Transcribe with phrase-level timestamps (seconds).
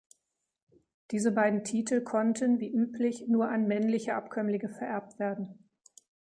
[1.11, 5.59] Diese beiden Titel konnten, wie üblich, nur an männliche Abkömmlinge vererbt werden.